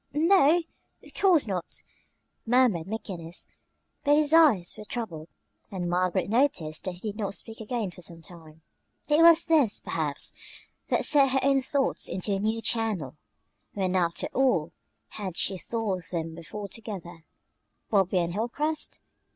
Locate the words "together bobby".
16.67-18.17